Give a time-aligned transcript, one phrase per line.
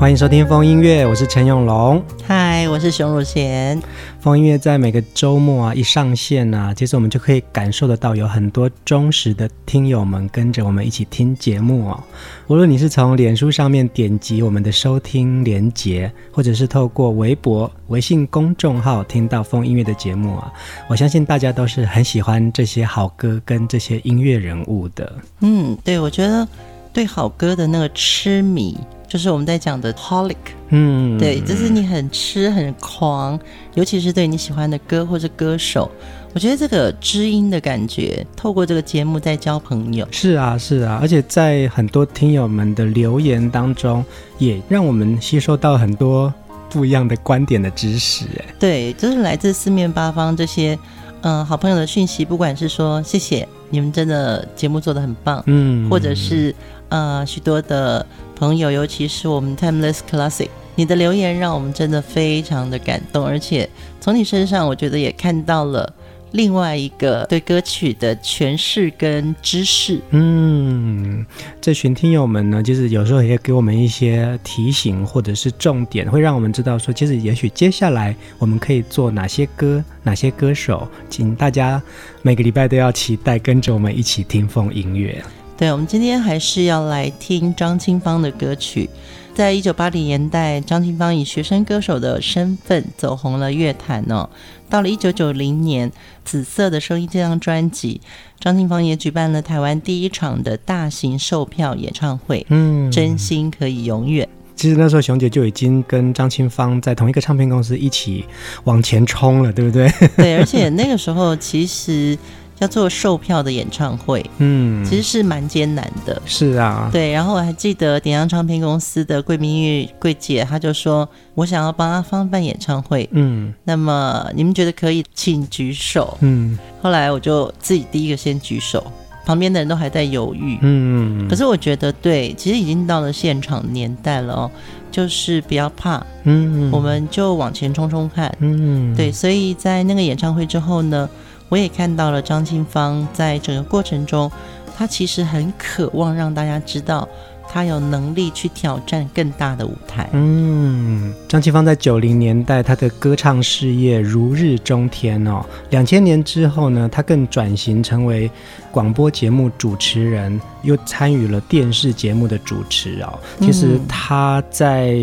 [0.00, 2.02] 欢迎收听风音乐，我是陈永龙。
[2.26, 3.78] 嗨，我是熊汝贤。
[4.18, 12.02] 风音乐在每个周末啊一上线啊，其实我们就可以感受得到有很多忠实的听友们跟着我们一起听节目哦。
[12.46, 20.50] 无论你是从脸书上面点击我们的收听连结，或者是透过微博、微信公众号听到风音乐的节目啊，
[20.88, 25.14] 我相信大家都是很喜欢这些好歌跟这些音乐人物的。
[25.40, 26.48] 嗯，对，我觉得
[26.90, 28.78] 对好歌的那个痴迷。
[29.10, 30.36] 就是我们在讲的 holic，
[30.68, 33.36] 嗯，对，就是你很痴很狂，
[33.74, 35.90] 尤其是对你喜欢的歌或者歌手，
[36.32, 40.06] 我觉得这个知音的感觉，透过这个节目在交朋友。
[40.12, 44.04] 是啊，是啊，而且在很多听友们的留言当中，
[44.38, 46.32] 也让我们吸收到很多
[46.68, 48.26] 不一样的观点的知识。
[48.38, 50.78] 哎，对，就是来自四面八方这些
[51.22, 56.54] 嗯、呃、好朋友的讯息，不管是说谢谢你们真的节目做的很棒，嗯，或者是
[56.90, 58.06] 呃许多的。
[58.40, 63.68] 朋友，尤其是我们 Timeless Classic，你的留言让我们真的非常的感动，而且
[64.00, 65.92] 从你身上，我觉得也看到了
[66.30, 70.00] 另外一个对歌曲的诠释跟知识。
[70.08, 71.26] 嗯，
[71.60, 81.82] 这群听友们呢，就是有时候也给我们一些提醒或者是重点，会让我们知道说，其实也许接下来我们可以做哪些歌、哪些歌手，请大家
[82.22, 85.22] 每个礼拜都要期待跟着我们一起听风音乐。
[85.60, 88.88] 对，我们今天还是要来听张清芳的歌曲。
[89.34, 94.30] 在一九八零年代，张清芳以学生歌手的身份走红了乐坛哦。
[94.70, 95.90] 到了一九九零年，
[96.24, 98.00] 《紫色的声音》这张专辑，
[98.38, 102.46] 张清芳也举办了台湾第一场的大型售票演唱会。
[102.48, 104.26] 嗯，真心可以永远。
[104.56, 108.24] 其实那时候熊姐就已经跟张清芳在同一个唱片公司一起
[108.64, 109.92] 往前冲了，对不对？
[110.16, 112.16] 对，而且那个时候其实。
[112.60, 116.20] 要做售票的演唱会，嗯，其实是蛮艰难的。
[116.24, 117.10] 是啊，对。
[117.10, 128.84] 然后我还记得点亮唱片公司的桂明玉桂姐，她就说：“我想要帮阿芳办演唱会，嗯，那么你们觉得可以，请举手。”嗯，后来我就自己第一个先举手，
[129.24, 131.26] 旁边的人都还在犹豫，嗯。
[131.28, 134.50] 可是我觉得对，其实已经到了现场年代了哦，
[134.90, 139.10] 就是不要怕，嗯，我们就往前冲冲看，嗯，对。
[139.10, 141.08] 所以在那个演唱会之后呢，
[141.50, 144.30] 我也看到了张清芳在整个过程中，
[144.76, 147.06] 她其实很渴望让大家知道，
[147.48, 150.08] 她有能力去挑战更大的舞台。
[150.12, 155.44] 嗯，张清芳在九零年代，她的歌唱事业如日中天哦。
[155.70, 158.30] 两千年之后呢，她更转型成为
[158.70, 163.18] 广播节目主持人，又参与了电视节目的主持哦。
[163.40, 164.94] 其实她在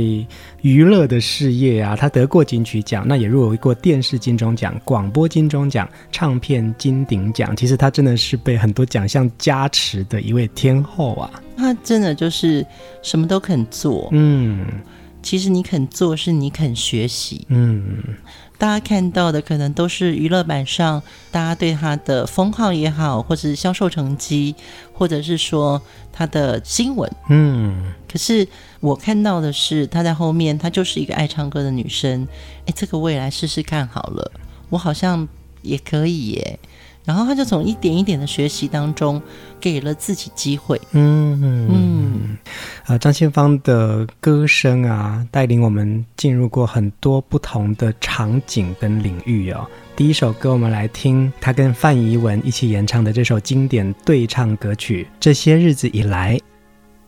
[0.62, 7.56] 娱乐的事业啊，他得过金曲奖，那也入围过电视金钟奖、广播金钟奖、唱片金鼎奖。
[7.56, 11.32] 其实他真的是被很多奖项加持的一位天后啊！
[11.56, 12.66] 他真的就是
[13.02, 14.10] 什么都肯做。
[14.12, 14.66] 嗯，
[15.22, 17.46] 其实你肯做，是你肯学习。
[17.50, 18.04] 嗯。
[18.58, 21.02] 大家看到的可能都是娱乐版上
[21.32, 24.56] 大家对他的封号也好，或者是销售成绩，
[24.94, 25.82] 或者是说
[26.12, 27.12] 他的新闻。
[27.30, 28.48] 嗯，可是
[28.80, 32.28] 我看到的是他在后面，她就是一个爱唱歌的女生。
[32.66, 34.32] 哎，这个未来试试看好了，
[34.70, 35.28] 我好像
[35.62, 36.60] 也可以耶。
[37.08, 39.22] 然后他就从一点一点的学习当中，
[39.62, 40.78] 给了自己机会。
[40.92, 42.38] 嗯嗯嗯。
[42.86, 49.66] 啊，张清芳的歌声啊，带领我们进入过很多不同的场景跟领域哦。
[49.96, 56.36] 第一首歌，我们来听他跟范怡文一起演唱的这首经典对唱歌曲《这些日子以来》。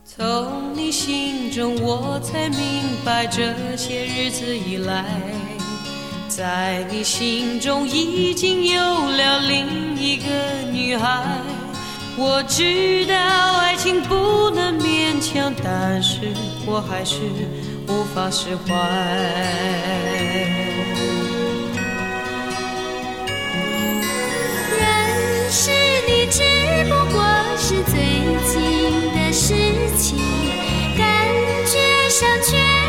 [0.02, 2.58] 从你心中，我才明
[3.04, 5.04] 白，这些日子以来。
[6.40, 10.24] 在你心中已经有了另一个
[10.72, 11.22] 女孩。
[12.16, 13.14] 我知道
[13.58, 16.32] 爱情不能勉强但是
[16.64, 17.20] 我还是
[17.88, 18.72] 无法释怀。
[24.78, 25.70] 认识
[26.08, 26.42] 你只
[26.88, 27.22] 不过
[27.58, 28.00] 是最
[28.48, 29.54] 近的事
[29.98, 30.16] 情
[30.96, 31.06] 感
[31.66, 32.79] 觉上却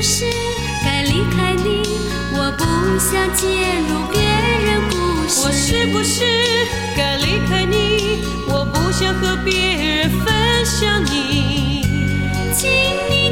[0.00, 0.24] 是
[0.84, 1.82] 该离开你？
[2.34, 2.64] 我不
[2.98, 3.46] 想介
[3.88, 4.20] 入别
[4.64, 4.94] 人故
[5.28, 5.40] 事。
[5.42, 6.24] 我是不是
[6.96, 8.24] 该离开你？
[8.48, 11.82] 我不想和别人分享你。
[12.54, 12.70] 请
[13.10, 13.30] 你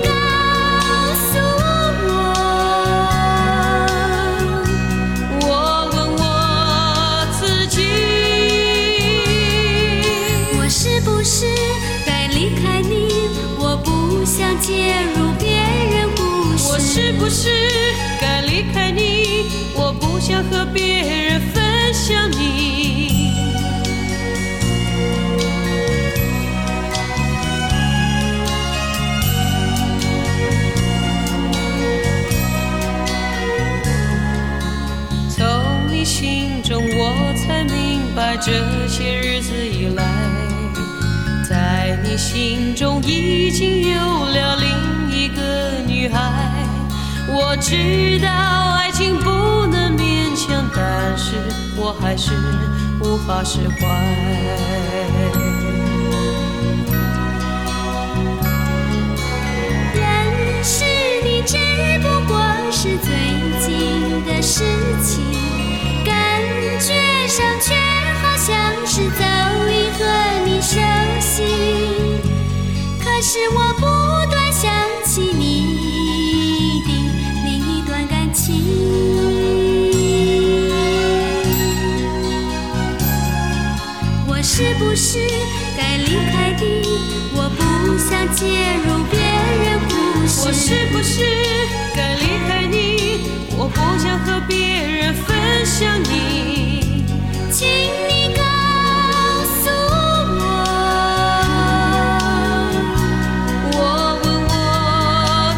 [52.04, 52.32] 还是
[53.00, 53.80] 无法释怀。
[59.94, 60.02] 认
[60.62, 60.84] 识
[61.24, 61.56] 你只
[62.00, 62.38] 不过
[62.70, 63.08] 是最
[63.58, 64.62] 近的事
[65.02, 65.24] 情，
[66.04, 66.12] 感
[66.78, 66.92] 觉
[67.26, 67.74] 上却
[68.20, 69.24] 好像是早
[69.70, 70.04] 已和
[70.44, 70.78] 你熟
[71.20, 71.42] 悉。
[73.02, 73.63] 可是我
[85.14, 85.20] 是
[85.76, 86.64] 该离开的？
[87.36, 87.62] 我不
[87.96, 88.42] 想介
[88.84, 89.14] 入别
[89.62, 89.94] 人故
[90.26, 90.42] 事。
[90.44, 91.22] 我是不是
[91.94, 92.74] 该离开你？
[93.56, 97.04] 我不想和别人分享你。
[97.52, 98.42] 请你告
[99.62, 99.70] 诉
[100.40, 100.42] 我，
[103.70, 103.78] 我
[104.24, 104.52] 问我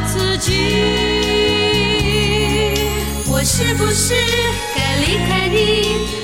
[0.07, 0.53] 自己，
[3.33, 4.13] 我是不是
[4.75, 5.57] 该离开你？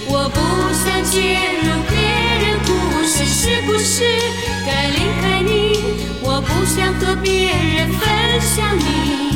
[0.06, 0.38] 我不
[0.84, 1.16] 想介
[1.62, 1.81] 入
[6.64, 9.31] 想和别人分享你。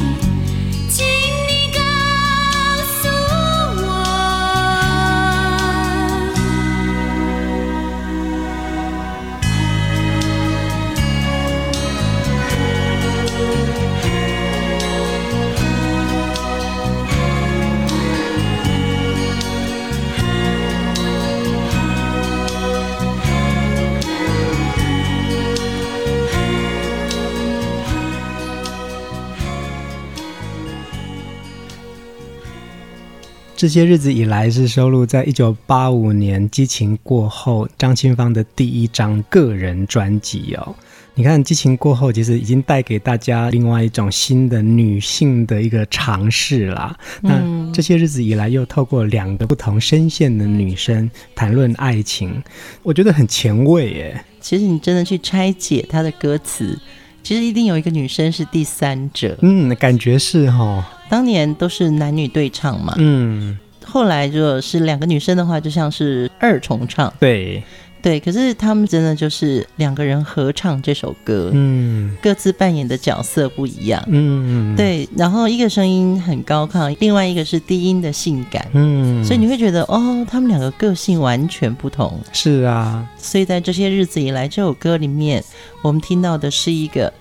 [33.56, 40.74] 这些日子以来是收录在一九八五年《激情过后》张清芳的第一张个人专辑哦。
[41.14, 46.94] 你看，《激情过后》其实已经带给大家另外一种新的女性的一个尝试啦。
[47.22, 52.42] 嗯、那这些日子以来，又透过两个不同声线的女生谈论爱情，
[52.82, 54.24] 我觉得很前卫耶。
[54.38, 56.78] 其实你真的去拆解她的歌词，
[57.26, 59.36] 其实一定有一个女生是第三者。
[59.42, 60.84] 嗯，感觉是哈、哦。
[61.08, 67.60] 当年都是男女对唱嘛，嗯，后来如果是两个女生的话，就像是二重唱，对
[68.02, 68.20] 对。
[68.20, 75.08] 可是他们真的就是两个人合唱这首歌，嗯，各自扮演的角色不一样，嗯，对。
[75.16, 83.08] 然后一个声音很高亢，另外一个是低音的性感，嗯，所以你会觉得哦，他们两个个性完全不同，是啊。
[83.18, 85.42] 所以在这些日子以来，这首歌里面，
[85.82, 87.12] 我们听到的是一个。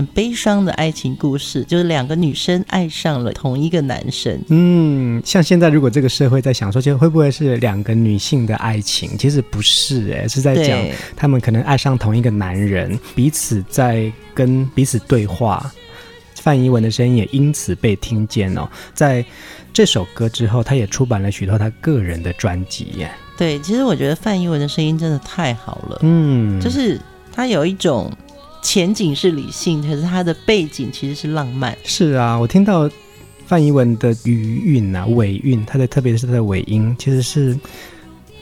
[0.00, 4.40] 很悲伤的爱情故事，就是两个女生爱上了同一个男生。
[4.48, 9.10] 嗯，像现在如果这个社会在想说，其实会不会是两个女性的爱情？
[9.18, 10.82] 其实不是，哎，是在讲
[11.14, 15.70] 他们可能爱上同一个男人，彼此在跟彼此对话。
[16.36, 18.66] 范怡文的声音也因此被听见哦。
[18.94, 19.22] 在
[19.70, 22.84] 这首歌之后，他也出版了许多他个人的专辑。
[22.96, 23.10] 耶。
[23.36, 25.98] 对，其实我觉得范怡文的声音真的太好了。
[26.00, 26.98] 嗯，就是
[27.30, 28.10] 他有一种。
[28.62, 31.76] 前景是理性，可是它的背景其实是浪漫。
[31.84, 32.90] 是啊，我听到
[33.46, 37.58] 范怡文的余韵啊、尾韵，它的特别是它的尾音，其实是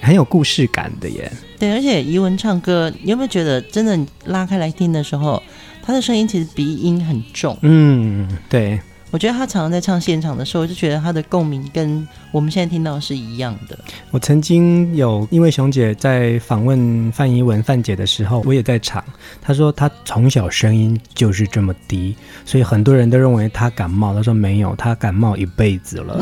[0.00, 1.30] 很有故事感的耶。
[1.58, 5.42] 对，而且怡文唱歌，你有没有觉得真的拉开来听的时候，
[5.82, 7.56] 他的声音其实鼻音很重？
[7.62, 8.78] 嗯，对。
[9.10, 13.78] 我觉得他常常在唱现场的时候，就觉得他的共鸣跟我们现在听到是一样的。
[14.10, 19.02] 我曾经有因为熊姐在访问范怡文范姐的时候，我也在场。
[19.40, 24.14] 她说她从小声音就是这么低，所以很多人都认为她感冒。
[24.14, 26.20] 她说没有，她感冒一辈子了。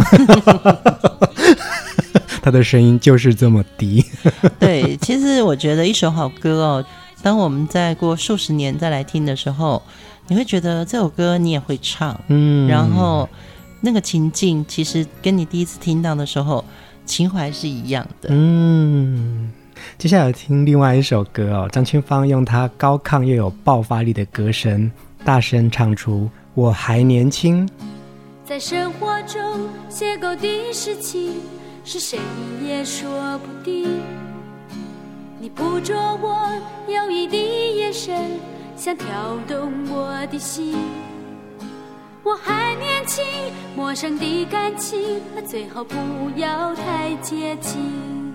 [2.40, 4.05] 她的声音就是这么低。
[4.61, 6.87] 对，其实我觉得一首好歌哦，
[7.21, 9.83] 当我们再过数十年再来听的时候。
[10.28, 13.28] 你会觉得这首歌你也会唱，嗯，然后
[13.80, 16.64] 那个情境其实跟你第一次听到的时候
[17.04, 19.52] 情怀是一样的，嗯。
[19.99, 24.90] 接下来听另外一首歌哦，张清芳用她高亢又有爆发力的歌声，
[25.23, 26.23] 大声唱出
[26.54, 27.68] 《我还年轻》。
[28.42, 31.35] 在生活中邂逅的事情，
[31.85, 32.18] 是谁
[32.66, 34.00] 也说不定。
[35.38, 36.49] 你捕捉我
[36.88, 38.14] 犹豫的眼神，
[38.76, 39.06] 想跳
[39.49, 40.76] 动我的心。
[42.23, 43.25] 我还年轻，
[43.75, 45.95] 陌生的感情，最好不
[46.37, 48.35] 要太接近。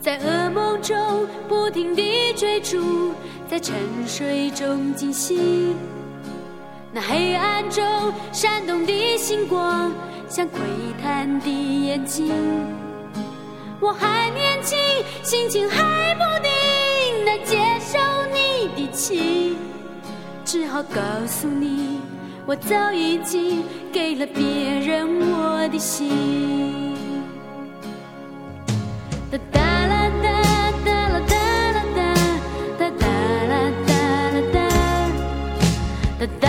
[0.00, 3.12] 在噩梦中不停地追逐，
[3.48, 3.74] 在沉
[4.06, 5.76] 睡中惊醒。
[6.92, 7.84] 那黑暗中
[8.32, 9.92] 闪动的星光，
[10.28, 10.60] 像窥
[11.02, 12.32] 探的眼睛。
[13.80, 14.76] 我还年轻，
[15.22, 17.98] 心情还不定，难接受
[18.32, 19.56] 你的情，
[20.44, 22.00] 只好告诉你，
[22.44, 26.96] 我早已经给了别人我的心。
[29.30, 30.28] 哒哒啦哒
[30.84, 31.36] 哒啦哒
[31.72, 31.78] 哒
[32.78, 32.90] 哒哒
[34.52, 34.58] 哒
[36.18, 36.48] 哒哒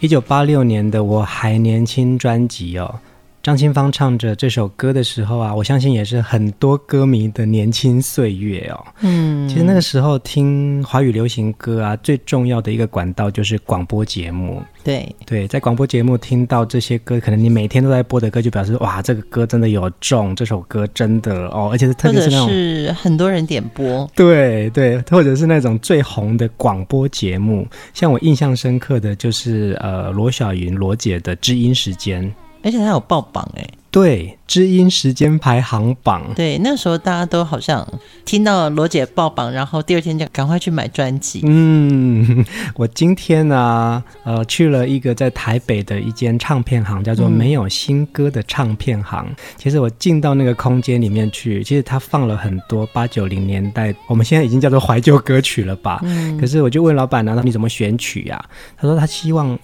[0.00, 3.00] 一九八六年的《我还年轻》专辑哦，
[3.42, 8.84] 张清芳唱着这首歌的时候啊，我相信也是很多歌迷的年轻岁月哦。
[9.00, 14.62] 嗯，其实那个时候听华语流行歌啊，最重要的一个管道就是广播节目。
[14.84, 24.06] 对对，在广播节目听到这些歌，可能你每天都在播的歌，就表示哇，这个歌真的有中，这首歌真的哦，而且是特别是那种是很多人点播。
[24.14, 32.30] 对对，或者是那种最红的广播节目，像我印象深刻的就是呃罗小云罗姐的知音时间。
[32.62, 37.86] 而且他有爆榜哎，对，知音时间排行榜，对，那时候大家都好像
[38.24, 41.40] 听到罗姐爆榜，然后第二天就赶快去买专辑。
[41.44, 42.44] 嗯，
[42.76, 49.26] 我今天呢、啊，呃，去了一个在台北的一间唱片行，叫做没有新歌的唱片行。
[49.28, 56.00] 嗯、其实我进到那个空间里面去，其实他放了很多八九零年代，我们现在已经叫做怀旧歌曲了吧？
[56.04, 56.36] 嗯。
[56.38, 58.44] 可是我就问老板娘，你怎么选曲呀、啊？
[58.76, 59.58] 他说他希望。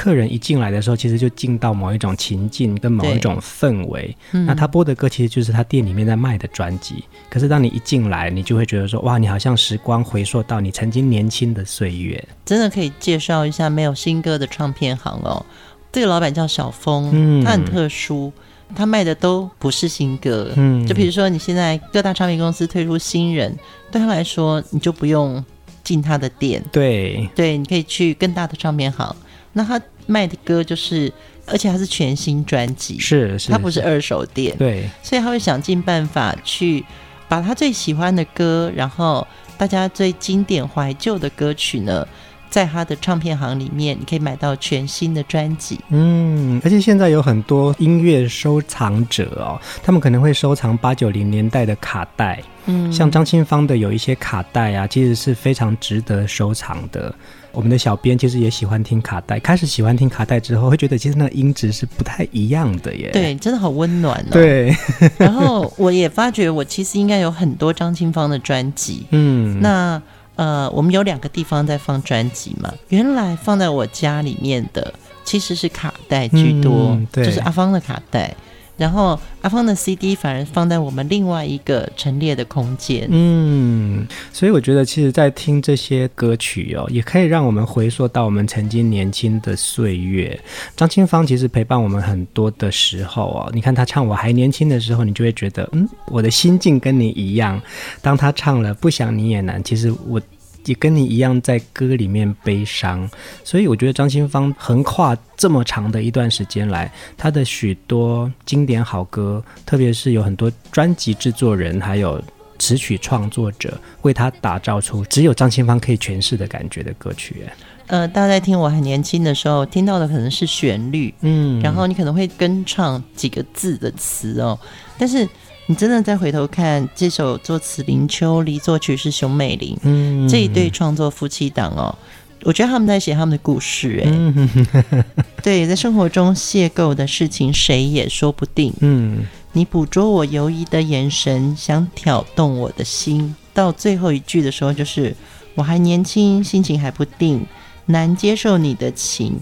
[0.00, 4.16] 客人一进来的时候，其实就进到某一种情境跟某一种氛围。
[4.32, 7.04] 嗯、那他播的歌其实就是他店里面在卖的专辑。
[7.28, 12.26] 可是当你一进来，你就会觉得说，哇，你好像时光回溯到你曾经年轻的岁月。
[12.46, 15.44] 真的可以介绍一下没有新歌的唱片行哦。
[15.92, 18.32] 这个老板叫小峰，嗯、他很特殊，
[18.74, 20.50] 他卖的都不是新歌。
[20.56, 23.54] 嗯，就比如说你现在各大唱片公司推出新人，
[23.92, 25.44] 对他来说，你就不用
[25.84, 26.64] 进他的店。
[26.72, 29.14] 对，对，你可以去更大的唱片行。
[29.52, 31.12] 那他卖的歌就是，
[31.46, 36.84] 而且他是全新专辑，是是，他不是二手店，对，所以他会想尽办法去
[37.28, 39.26] 把他最喜欢的歌，然后
[39.58, 42.06] 大家最经典怀旧的歌曲呢，
[42.48, 45.78] 在他的唱片行里面，你可以买到全新的专辑。
[45.90, 57.14] 嗯，而且现在有很多音乐收藏者哦，他们可能会收藏八九零年代的卡带，嗯，像张清芳的有一些卡带啊，其实是非常值得收藏的。
[57.52, 63.10] 我们的小编其实也喜欢听卡带，开始喜欢听卡带之后，会觉得其实那个音质是不太一样的耶。
[63.12, 64.32] 对，真的好温暖哦。
[64.32, 64.74] 对。
[65.18, 69.06] 然后我也发觉，我其实应该有很多张清芳的专辑。
[69.10, 69.60] 嗯。
[69.60, 70.00] 那
[70.36, 72.72] 呃，我们有两个地方在放专辑嘛。
[72.88, 78.34] 原来放在我家里面的其实是卡带居多，嗯，对，就是阿芳的卡带。
[78.80, 83.06] 然后阿芳的 CD 反而放在我们另外一个陈列的空间。
[83.10, 90.40] 嗯，所以我觉得，其实，在听这些歌曲哦，也可以让我们回溯到我们曾经年轻的岁月。
[90.74, 97.60] 张清芳其实陪伴我们很多的时候哦，你看她唱《我还年轻的时候》，你就会觉得，嗯，我的心境跟你一样。
[98.00, 100.18] 当她唱了《不想你也难》，其实我。
[100.66, 103.08] 也跟你一样在歌里面悲伤，
[103.44, 112.22] 所以我觉得张清芳横跨这么长的一段时间来，她的许多经典好歌，特别是有很多专辑制作人还有
[112.58, 117.44] 词曲创作者为她打造出只有张清芳可以诠释的感觉的歌曲。
[117.86, 124.58] 呃，大家在听我很年轻的时候听到的可能是旋律，嗯，然后你可能会跟唱几个字的词哦，
[124.98, 125.28] 但是。
[125.70, 131.94] 你真的再回头看这首作词林秋离，作曲是熊美玲，嗯，这一对创作夫妻档哦，
[132.42, 134.48] 我觉得他们在写他们的故事，哎，嗯，
[135.44, 145.14] 对，在生活中邂逅的事情谁也说不定，嗯，你捕捉我犹疑的眼神，想挑动我的心，到最后一句的时候就是
[145.54, 147.46] 我还年轻，心情还不定，
[147.86, 149.38] 难接受你的情，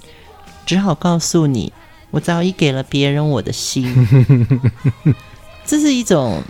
[0.67, 1.73] 只好告诉你，
[2.11, 3.87] 我早已给了别人我的心。
[5.69, 6.43] 这是一种，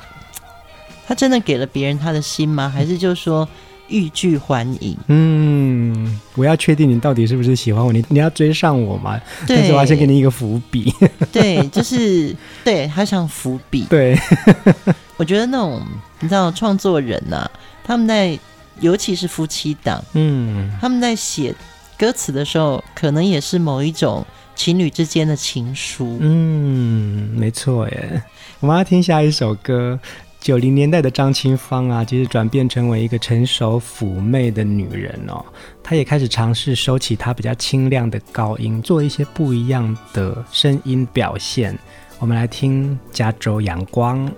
[1.04, 2.72] 他真的给了别人他的心吗？
[2.72, 3.46] 还是就是说
[3.88, 4.96] 欲拒还迎？
[5.08, 9.20] 嗯，我要确定你到底是不是喜欢我，你你要追上我吗？
[9.44, 10.94] 对，但是我要先给你一个伏笔。
[11.32, 13.86] 对，就是对，他想伏笔。
[13.90, 14.16] 对，
[15.18, 15.82] 我觉得那种
[16.20, 17.50] 你知道创作人呐、啊，
[17.82, 18.38] 他们在
[18.78, 21.52] 尤其是夫妻档，嗯，他们在写
[21.98, 24.24] 歌词的时候，可能也是某一种
[24.58, 26.18] 情侣之间的情书。
[26.20, 28.20] 嗯，没错耶。
[28.58, 29.98] 我们要听下一首歌，
[30.40, 35.44] 九零年代的张清芳啊，其实转变成为一个成熟妩媚的女人哦。
[35.80, 41.78] 她也开始尝试收起她比较清亮的高音，做一些不一样的声音表现。
[42.18, 44.28] 我们来听《加州阳光》。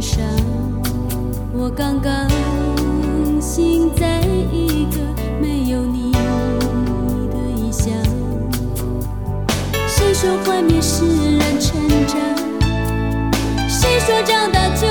[0.00, 0.22] 上。
[1.52, 2.28] 我刚刚
[3.40, 4.20] 醒在
[4.52, 4.98] 一个
[5.40, 7.92] 没有你的异乡。
[9.86, 12.18] 谁说幻灭使人成长？
[13.68, 14.86] 谁说长大就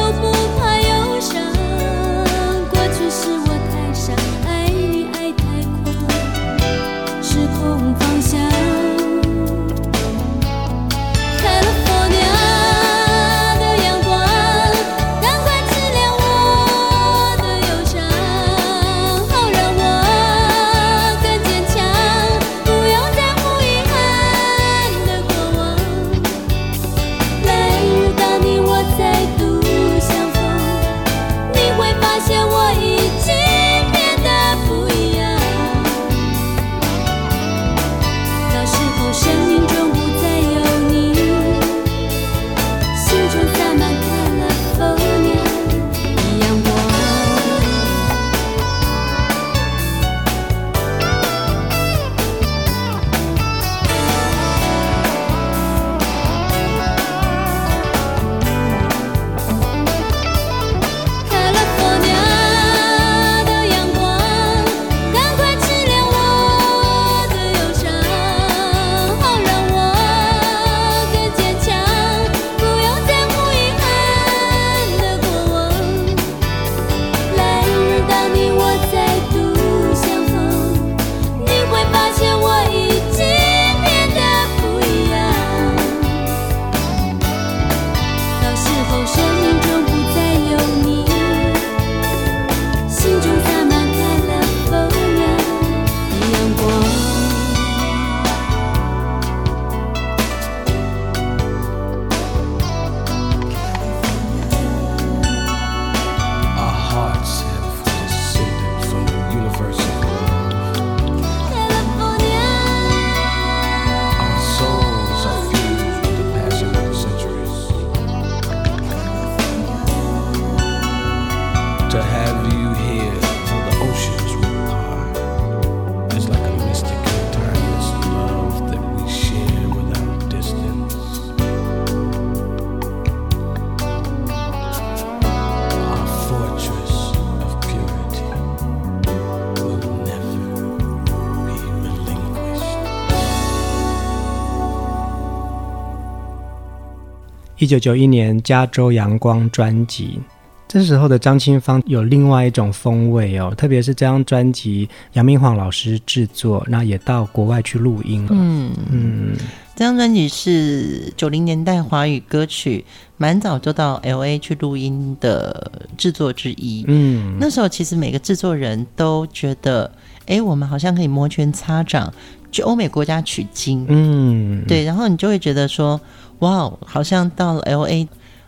[147.67, 150.21] 一九九一年《加州阳光》专辑，
[150.69, 158.29] 这时候的张清芳有另外一种风味哦，特别是这张专辑，杨明晃老师制作，那也到国外去录音了。
[158.31, 159.35] 嗯嗯，
[159.75, 162.85] 这张专辑是九零年代华语歌曲，
[163.17, 166.85] 蛮早就到 LA 去录音的制作之一。
[166.87, 169.91] 嗯，那时候其实每个制作人都觉得，
[170.25, 172.13] 哎，我们好像可以摩拳擦掌
[172.49, 173.85] 去欧美国家取经。
[173.89, 175.99] 嗯，对，然后你就会觉得说。
[176.39, 178.07] 哇哦，好像到了 LA，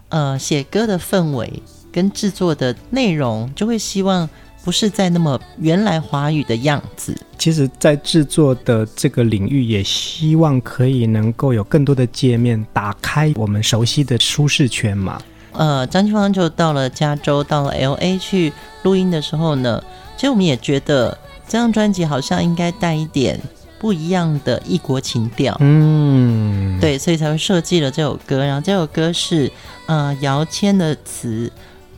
[0.10, 4.30] 呃，写歌的氛围跟制作的内容，就会希望
[4.64, 7.16] 不是在那么原来华语的样子。
[7.38, 15.20] 其实，在制作的这个领域，也希望可以能够有更多的界面，打开我们熟悉的舒适圈嘛。
[15.54, 19.84] 呃，张清芳就到了加州，到了 LA 去录音的时候呢，
[20.16, 23.40] 其实我们也觉得这张专辑好像应该带一点。
[23.80, 28.46] 不一样的异国情调，嗯，对，所以才会设计了这首歌。
[28.46, 29.50] 然后这首歌是
[29.86, 31.52] 呃姚谦的词，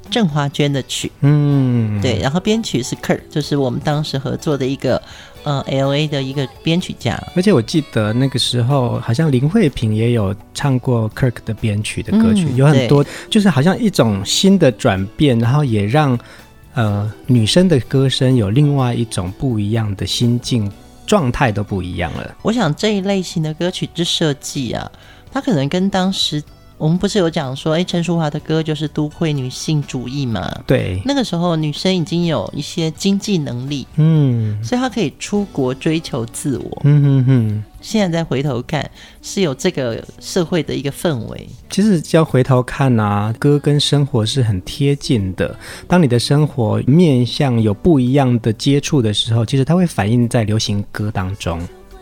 [0.10, 2.20] 郑华娟的曲，嗯，对。
[2.20, 5.02] 然后编曲是 Kirk，就是我们当时合作的一个
[5.44, 7.20] 呃 LA 的一个编曲家。
[7.36, 16.20] 而且我记得那个时候好像林慧萍也有唱过 Kirk 的编曲的歌曲，嗯、有很多，就是好像一种新的转变，然后也让
[16.76, 20.72] 呃女生的歌声有另外一种不一样的心境。
[21.06, 22.36] 状态都不一样了。
[22.42, 24.92] 我想这一类型的歌曲之设计啊，
[25.32, 26.42] 它可能跟当时
[26.82, 30.52] 我们不是有讲说，哎，陈淑华的歌就是都会女性主义嘛？
[30.66, 37.64] 对，那个时候女生已经有一些经济能力，嗯，所以她可以出国追求自我，嗯哼哼。
[37.82, 38.90] 现在再回头看，
[39.22, 41.48] 是有这个社会的一个氛围。
[41.70, 45.56] 其实只要回头看啊，歌跟生活是很贴近的。
[45.88, 51.62] 当你的生活面向有不一样的接触的时候，其实它会反映在流行歌当中。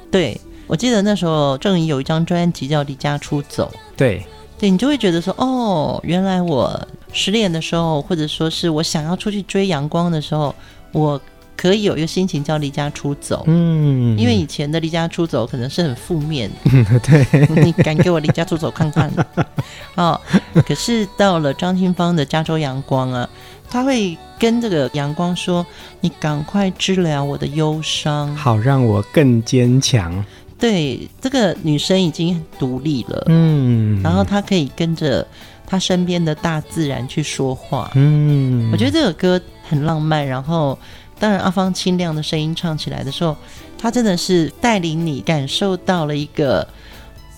[0.10, 3.70] 对，我记得那时候郑怡有一张专辑叫《离家出走》。
[3.98, 4.22] 对，
[4.60, 10.54] 对，你就会觉得说，哦，原来我失恋的时候，或者说是我想要出去追阳光的时候，
[10.92, 11.20] 我
[11.56, 13.44] 可以有一个心情叫离家出走。
[13.48, 16.52] 嗯，因为以前的离家出走可能是很负面。
[16.66, 19.10] 嗯， 对，你敢给我离家出走看看？
[19.96, 20.20] 哦，
[20.68, 23.30] 可是到了张清芳的加州阳光啊，
[23.70, 25.66] 他会跟这个阳光说
[26.02, 30.24] ：“你赶快治疗我的忧伤，好让我更坚强。”
[30.60, 33.24] 对，这个女生已经很独立了。
[33.28, 35.26] 嗯，然后她可以跟着
[35.66, 37.90] 她身边的大自然去说话。
[37.96, 40.28] 嗯，我觉得这首歌很浪漫。
[40.28, 40.78] 然后，
[41.18, 43.36] 当然阿芳清亮的声音唱起来的时候，
[43.78, 46.68] 她真的是带领你感受到了一个。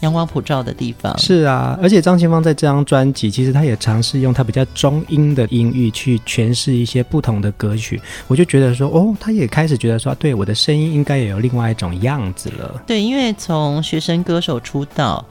[0.02, 8.02] 阳光普照的地方是啊，而且张清芳在这张专辑，其实他也尝试用他比较中音的音域去诠释一些不同的歌曲。
[8.28, 12.84] 我就觉得说，哦，他也开始觉得说，对，我的声音应该也有另外一种样子了。
[12.86, 15.24] 对，因为从学生歌手出道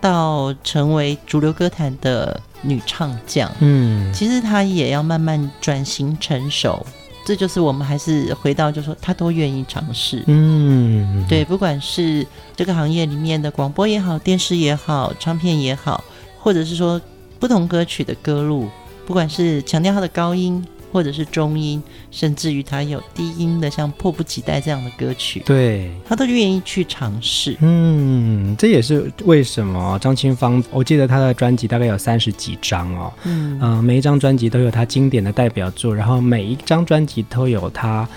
[0.00, 6.86] 到成为主流歌坛的女唱将，嗯，其实他也要慢慢转型成熟。
[7.28, 16.02] 这就是我们还是回到，就是说他都愿意尝试，嗯，对，不管是这个行业里面的广播也好，电视也好，唱片也好，
[16.38, 16.98] 或者是说
[17.38, 18.70] 不同歌曲的歌路，
[19.04, 20.64] 不管是强调他的高音。
[20.92, 27.56] 或者是中音，甚至于他有低音的，像《迫不及待》这样的歌曲，对，他都愿意去尝试。
[27.60, 38.08] 嗯，这也是为什么张清芳，我记得他的专辑大概有三十几张哦，嗯、呃，每一张专辑都有他经典的代表作，然后每一张专辑都有他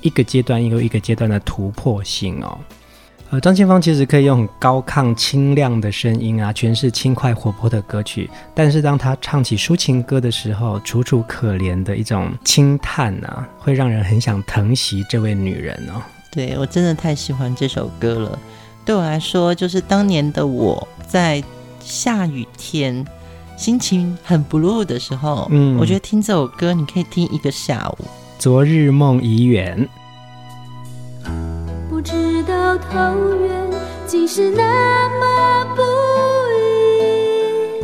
[0.00, 2.58] 一个阶段一个一个阶段的突破性哦。
[3.30, 8.30] 呃，张清芳其实可以用很高亢清亮的声音啊，诠释轻快活泼的歌曲。
[8.54, 16.00] 但是当她唱起抒情歌的时候，楚楚可怜的一种轻叹啊，会让人很想疼惜这位女人哦。
[16.30, 18.38] 对，我真的太喜欢这首歌了。
[18.84, 21.42] 对我来说，就是当年的我在
[21.80, 23.04] 下雨天
[23.56, 28.04] 心情很 blue 的时候，嗯，我觉得听这首歌你可以听一个下午。
[28.38, 29.88] 昨日梦已远。
[32.66, 33.70] 到桃源
[34.08, 35.82] 竟是那么不
[36.58, 37.80] 易，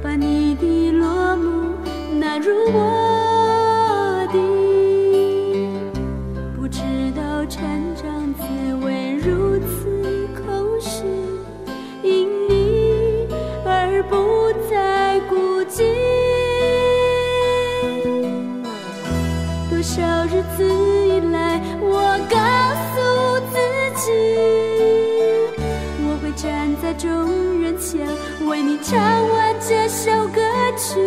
[0.00, 1.74] 把你的落幕
[2.20, 2.91] 纳入我
[26.98, 28.06] 众人前，
[28.46, 30.40] 为你唱完这首歌
[30.76, 31.00] 曲，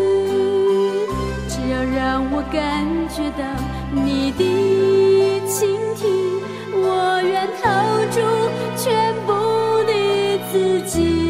[1.48, 3.43] 只要让我感觉到
[3.91, 4.43] 你的
[5.48, 6.41] 倾听，
[6.74, 7.69] 我愿投
[8.12, 8.19] 注
[8.76, 9.32] 全部
[9.86, 9.93] 的
[10.52, 11.25] 自己。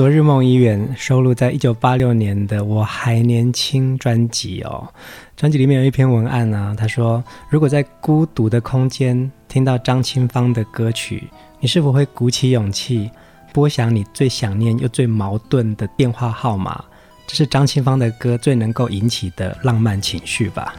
[0.00, 4.88] 昨日梦已远》收录在一九八六年的《我还年轻》专辑哦。
[5.36, 13.10] 专辑里面有一篇文案啊，他说：“如果在孤独的空间听到张清芳的歌曲，你是否会鼓起勇气
[13.52, 16.82] 拨响你最想念又最矛盾的电话号码？
[17.26, 20.76] 这是张清芳的歌最能够引起的浪漫情绪吧？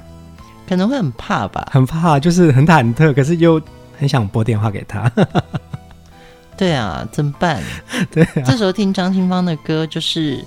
[0.68, 3.62] 可能会很怕吧，很怕，就是很忐忑，可是又
[4.00, 5.12] 很想拨电话给他。”
[6.58, 7.62] 对啊，怎么办？
[8.12, 10.44] 对啊，这时候听张清芳的歌，就是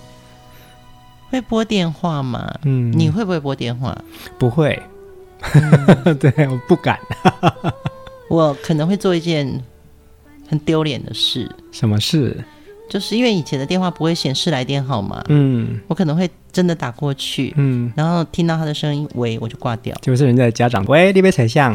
[1.30, 2.52] 会拨电话吗？
[2.62, 3.96] 嗯，你会不会拨电话？
[4.38, 4.80] 不会，
[6.04, 6.98] 嗯、 对，我不敢。
[8.30, 9.62] 我可能会做一件
[10.48, 11.50] 很丢脸的事。
[11.72, 12.42] 什么事？
[12.88, 19.96] 就是因为以前的电话不会显示来电号码，嗯，我可能会真的打过去，嗯，然后听到他的声音，喂，我就挂掉。
[20.02, 21.74] 就是人家的家长，喂，你别宰相。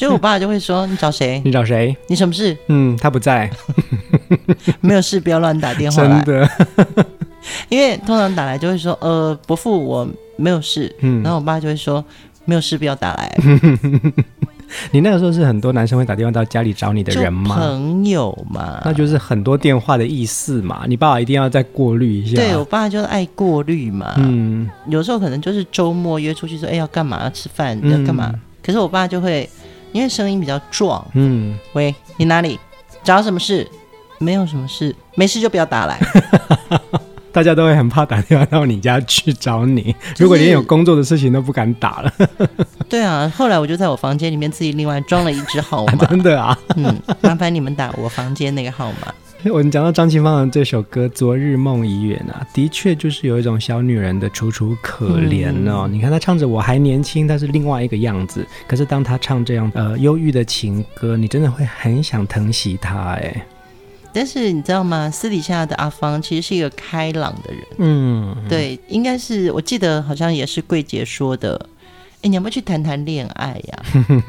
[0.00, 1.42] 所以我爸就会说：“你找谁？
[1.44, 1.94] 你找谁？
[2.06, 2.56] 你什么事？
[2.68, 3.50] 嗯，他不在，
[4.80, 6.22] 没有事，不要乱打电话来。
[6.22, 6.50] 真的，
[7.68, 12.02] 因为通常打来就会说：‘呃，伯父，我没有事。’嗯，然后我爸就会说
[12.46, 13.30] ：‘没有事，不要打来。
[14.90, 17.56] ’你那个时候是很多男生会打电话到家里找你的人吗？
[17.56, 20.84] 朋友嘛，那就是很多电话的意思嘛。
[20.88, 22.36] 你爸爸一定要再过滤一下。
[22.36, 24.14] 对，我爸就是爱过滤嘛。
[24.16, 27.20] 嗯，有时候可能就是周末约出去说：‘哎，要干嘛？
[27.24, 27.78] 要吃饭？
[27.86, 29.46] 要干嘛？’嗯，可是我爸就会。
[29.92, 32.58] 因为声音比较壮，嗯，喂，你哪里？
[33.02, 33.68] 找什么事？
[34.18, 35.98] 没有什么事，没事就不要打来。
[37.32, 42.12] 大家都会很怕打电话到你家去找你，就是、如果连有工作的事情都不敢打了。
[42.88, 45.94] 对啊，后来我就在我房间里面自己另外装了一只号码。
[46.06, 46.58] 真的啊？
[46.76, 49.14] 嗯，麻烦你们打我房间那个号码。
[49.48, 55.84] 我们讲到张清芳的这首歌《昨日梦已远》啊，的确就是有一种小女人的楚楚可怜哦。
[55.86, 58.46] 嗯、你看她唱着我还年轻，她是另外一个样子。
[58.66, 63.46] 可是当她唱这样呃忧郁的情歌，你真的会很想疼惜她哎。
[64.12, 65.10] 但是你知道吗？
[65.10, 67.62] 私底下的阿芳其实是一个开朗的人。
[67.78, 71.58] 嗯，对，应该是我记得好像也是桂姐说的。
[72.22, 73.82] 哎，你要不要去谈谈恋爱呀？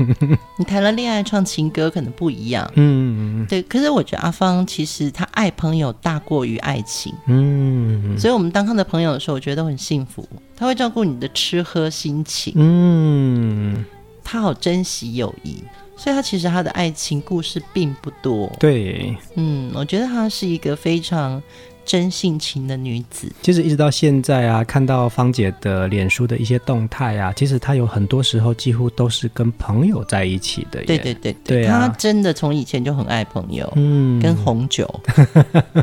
[0.58, 2.70] 你谈了恋爱唱情歌可能不一样。
[2.76, 3.62] 嗯，对。
[3.64, 7.14] 可是我觉得阿芳其实她爱朋友大过于爱情。
[7.28, 10.28] 嗯，所以我们当他的朋友的时候，我觉得都很幸福。
[10.56, 12.54] 他会照顾你的吃喝心情。
[12.56, 13.84] 嗯，
[14.24, 15.62] 他好珍惜友谊，
[15.98, 18.50] 所以他其实他的爱情故事并不多。
[18.60, 21.42] 对，嗯，我觉得他是一个非常。
[21.86, 30.82] 真性情的女子，其实一直到现在啊，看到芳姐的脸书的一些动态啊，其实她有很多时候几乎都是跟朋友在一起的。
[30.84, 34.88] 对对对对，啊，她真的从以前就很爱朋友，嗯，跟红酒。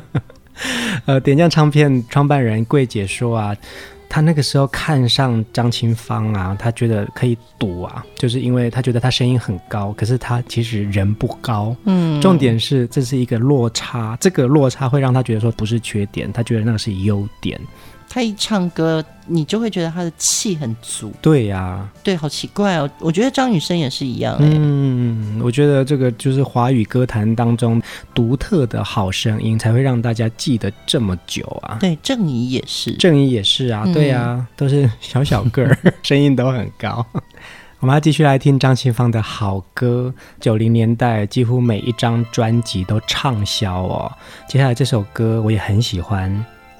[1.07, 3.57] 呃，点将唱片创办人桂姐说啊。
[4.09, 11.77] 他那个时候看上张清芳啊，他觉得可以赌啊，就是因为他觉得他声音很高，可是他其实人不高。
[11.85, 17.61] 嗯，重点是这是一个落差，这个落差会让他觉得说不是缺点，他觉得那个是优点。
[18.09, 21.13] 他一唱歌，你就会觉得他的气很足。
[21.21, 22.91] 对呀、啊，对，好奇怪哦。
[22.99, 24.37] 我觉得张雨生也是一样。
[24.41, 27.81] 嗯，我觉得这个就是华语歌坛当中
[28.15, 31.77] 独特的好声音，才会让大家记得这么久啊。
[31.81, 33.85] 对，郑怡也是，郑怡也是啊。
[33.93, 37.05] 对呀、都是小小个儿， 声音都很高。
[37.81, 44.11] 我们要继续来听张清芳的好歌，九零年代几乎每一张专辑都畅销哦。
[44.49, 46.45] 接下来这首歌我也很喜欢。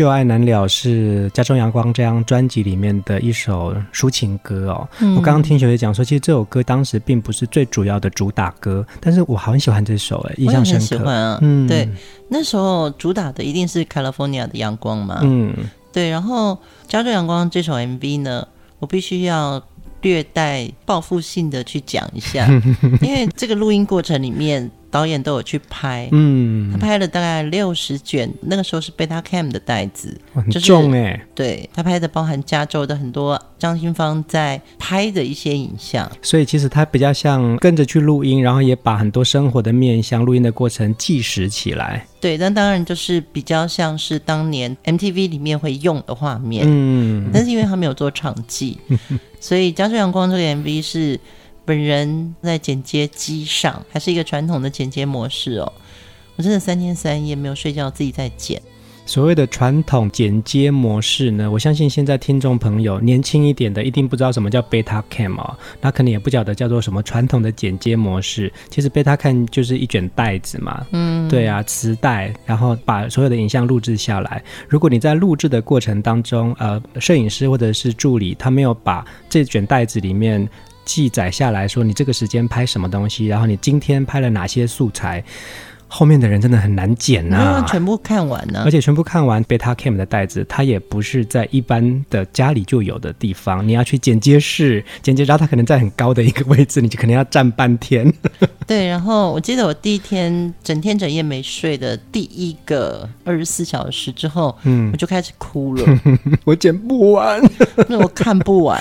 [0.00, 4.88] 旧爱难了是家中阳光这张专辑里面的一首抒情歌哦。
[5.00, 10.86] 嗯、我刚刚听学姐讲说，其实这首歌当时并不是最主要的主打歌，但是我很喜欢这首，哎，印象深刻。
[10.86, 11.86] 喜欢啊，嗯，对，
[12.30, 15.54] 那时候主打的一定是 California 的阳光嘛，嗯，
[15.92, 16.08] 对。
[16.08, 16.56] 然后
[16.88, 18.48] 家中阳光这首 MV 呢，
[18.78, 19.62] 我必须要
[20.00, 22.48] 略带报复性的去讲一下，
[23.04, 24.70] 因为这个录音过程里面。
[24.90, 31.26] 导演都有去拍，嗯，他拍了大概六十卷，那个时候是 Betacam 的袋子，很重哎、就是。
[31.34, 42.04] 对，他拍的包含加州的很多张新芳在拍的一些影像，所以其实他比较像跟着去录音，然后也把很多生活的面向录音的过程计时起来。
[42.20, 48.78] 对，但当然就是比较像是当年 MTV 里面会用的画面，嗯，但是因为他没有做场记，
[49.40, 51.20] 所以《加州阳光》这个 MV 是。
[51.64, 55.72] 本人在剪接机上，还是一个传统的剪接模式哦。
[56.36, 58.60] 我真的三天三夜没有睡觉，自己在剪。
[59.06, 68.52] 所谓的传统剪接模式呢，我相信现在听众朋友年轻一点的，一定不知道什么叫 Betacam 哦，那可能也不晓得叫做什么传统的剪接模式。
[68.68, 74.40] 其实 Betacam 就是一卷带子嘛，嗯，对啊，磁带，然后把所有的影像录制下来。
[74.68, 80.48] 如果你在录制的过程当中，呃，摄影师或者是助理他没有把这卷带子里面。
[80.90, 85.22] 记载下来说，你这个时间拍什么东西，然后你今天拍了哪些素材。
[85.92, 98.10] 后面的人真的很难剪呐、啊，全部看完呢，而且全部看完 Betacam 的袋子，它也不是在一般的家里就有的地方，你要去剪接室剪接，然后它可能在很高的一个位置，你就可能要站半天。
[98.68, 105.84] 对，然后我记得我第一天整天整夜没睡的第一个二十四小时之后，嗯，我就开始哭了，
[106.46, 107.42] 我剪不完，
[107.88, 108.80] 那我看不完，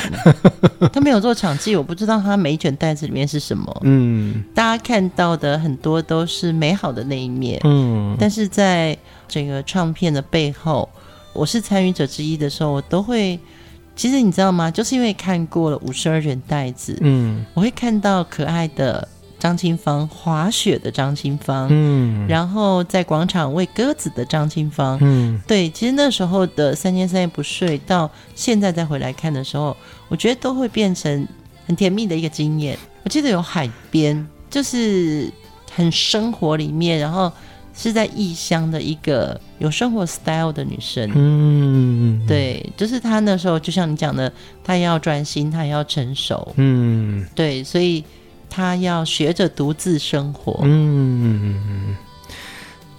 [0.93, 6.98] 他没有做场记，我不知道他每一卷袋子里面是什么，嗯，大家看到的很多都是美好的。
[6.99, 8.97] 的那一面，嗯，但是在
[9.27, 10.87] 整个唱片的背后，
[11.31, 13.39] 我是参与者之一的时候，我都会，
[13.95, 14.69] 其实你知道吗？
[14.69, 19.07] 就是因为看过了五十二卷袋子，嗯，我会看到可爱的
[19.39, 29.75] 张清芳滑雪的张清芳，嗯，然后在广场喂鸽子的张清芳，嗯，对，其实那时候的三天三夜不睡，到现在再回来看的时候，
[30.09, 31.27] 我觉得都会变成
[31.65, 32.77] 很甜蜜的一个经验。
[33.05, 35.31] 我记得有海边，就是。
[35.71, 37.31] 很生活里面，然后
[37.73, 44.31] 是在异乡的一个有生活 style 的女生，嗯，对，就是她那时候就像你讲的，
[44.63, 48.03] 她要专心，她也要成熟，嗯，对，所以
[48.49, 51.95] 她要学着独自生活，嗯，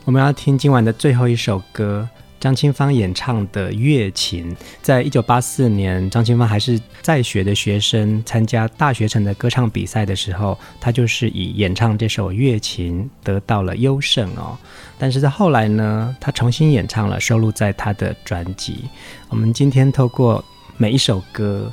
[0.05, 2.09] 我们要听今晚的最后一首歌。
[2.41, 14.57] 张清芳演唱的《月琴》，在一九八四年，张清芳还是在学的学生，参加大学城的歌唱比赛的时候，她就是以演唱这首《月琴》得到了优胜哦。
[14.99, 18.87] 但是在后来呢，她重新演唱了，收录在她的专辑。
[19.29, 20.43] 我们今天透过
[20.79, 21.71] 每一首歌，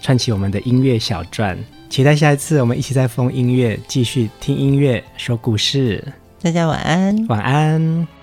[0.00, 1.58] 串起我们的音乐小传，
[1.90, 6.02] 期待下一次我们一起在风音乐继续听音乐说故事。
[6.40, 8.19] 大家晚安，晚安。